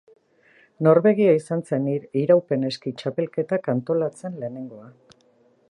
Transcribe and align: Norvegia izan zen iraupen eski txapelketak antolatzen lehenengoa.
Norvegia 0.85 1.35
izan 1.39 1.61
zen 1.73 1.85
iraupen 2.23 2.67
eski 2.71 2.95
txapelketak 3.03 3.69
antolatzen 3.75 4.43
lehenengoa. 4.45 4.91